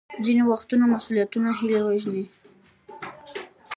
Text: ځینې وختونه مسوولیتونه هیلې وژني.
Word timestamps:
ځینې 0.25 0.43
وختونه 0.51 0.83
مسوولیتونه 0.91 1.49
هیلې 1.59 1.79
وژني. 1.83 2.25